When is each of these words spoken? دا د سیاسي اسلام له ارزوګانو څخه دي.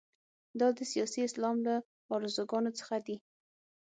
دا 0.59 0.67
د 0.77 0.79
سیاسي 0.91 1.19
اسلام 1.27 1.55
له 1.67 1.75
ارزوګانو 2.15 2.71
څخه 2.79 2.95
دي. 3.05 3.15